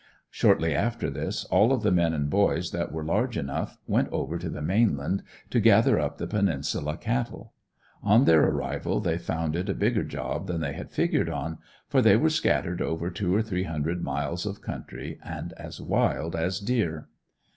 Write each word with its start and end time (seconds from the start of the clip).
Shortly 0.31 0.73
after 0.73 1.11
this 1.11 1.45
all 1.45 1.71
of 1.71 1.83
the 1.83 1.91
men 1.91 2.11
and 2.15 2.27
boys 2.27 2.71
that 2.71 2.91
were 2.91 3.03
large 3.03 3.37
enough, 3.37 3.77
went 3.85 4.09
over 4.11 4.39
to 4.39 4.49
the 4.49 4.59
mainland 4.63 5.21
to 5.51 5.59
gather 5.59 5.99
up 5.99 6.17
the 6.17 6.25
Peninsula 6.25 6.97
cattle. 6.97 7.53
On 8.01 8.25
their 8.25 8.43
arrival 8.43 8.99
they 8.99 9.19
found 9.19 9.55
it 9.55 9.69
a 9.69 9.75
bigger 9.75 10.03
job 10.03 10.47
than 10.47 10.59
they 10.59 10.73
had 10.73 10.89
figured 10.89 11.29
on, 11.29 11.59
for 11.87 12.01
they 12.01 12.17
were 12.17 12.31
scattered 12.31 12.81
over 12.81 13.11
two 13.11 13.35
or 13.35 13.43
three 13.43 13.65
hundred 13.65 14.01
miles 14.01 14.43
of 14.47 14.59
country 14.63 15.19
and 15.23 15.53
as 15.53 15.79
wild 15.79 16.35
as 16.35 16.59
deer. 16.59 17.07